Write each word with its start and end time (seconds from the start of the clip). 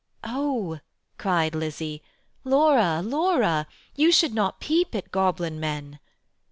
"O," 0.23 0.79
cried 1.19 1.53
Lizzie, 1.53 2.01
"Laura, 2.43 3.03
Laura, 3.03 3.67
You 3.95 4.11
should 4.11 4.33
not 4.33 4.59
peep 4.59 4.95
at 4.95 5.11
goblin 5.11 5.59
men." 5.59 5.99